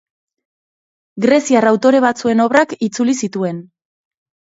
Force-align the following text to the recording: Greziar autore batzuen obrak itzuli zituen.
Greziar 1.25 1.67
autore 1.71 1.99
batzuen 2.05 2.41
obrak 2.47 2.73
itzuli 2.87 3.15
zituen. 3.29 3.61